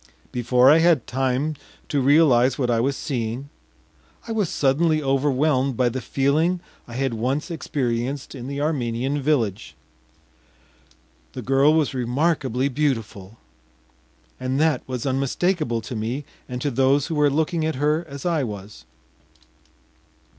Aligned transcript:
Before 0.31 0.71
I 0.71 0.79
had 0.79 1.05
time 1.05 1.53
to 1.89 2.01
realize 2.01 2.57
what 2.57 2.71
I 2.71 2.79
was 2.79 2.97
seeing, 2.97 3.49
I 4.27 4.31
was 4.31 4.49
suddenly 4.49 4.99
overwhelmed 5.03 5.77
by 5.77 5.89
the 5.89 6.01
feeling 6.01 6.59
I 6.87 6.95
had 6.95 7.13
once 7.13 7.51
experienced 7.51 8.33
in 8.33 8.47
the 8.47 8.59
Armenian 8.61 9.21
village. 9.21 9.75
The 11.33 11.43
girl 11.43 11.75
was 11.75 11.93
remarkably 11.93 12.67
beautiful, 12.67 13.37
and 14.39 14.59
that 14.59 14.81
was 14.87 15.05
unmistakable 15.05 15.81
to 15.81 15.95
me 15.95 16.25
and 16.49 16.59
to 16.63 16.71
those 16.71 17.05
who 17.05 17.13
were 17.13 17.29
looking 17.29 17.63
at 17.63 17.75
her 17.75 18.03
as 18.09 18.25
I 18.25 18.43
was. 18.43 18.85